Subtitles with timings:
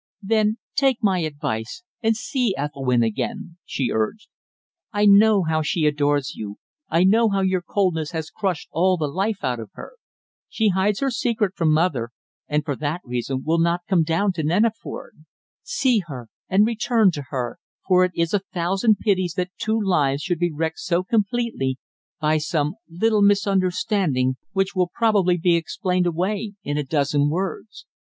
[0.23, 4.29] "Then take my advice and see Ethelwynn again," she urged.
[4.91, 6.57] "I know how she adores you;
[6.89, 9.93] I know how your coldness has crushed all the life out of her.
[10.49, 12.09] She hides her secret from mother,
[12.47, 15.23] and for that reason will not come down to Neneford.
[15.61, 20.23] See her, and return to her; for it is a thousand pities that two lives
[20.23, 21.77] should be wrecked so completely
[22.19, 27.85] by some little misunderstanding which will probably be explained away in a dozen words.